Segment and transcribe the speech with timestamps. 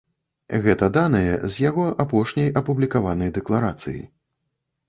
[0.63, 4.01] Гэта даныя з яго апошняй апублікаванай дэкларацыі.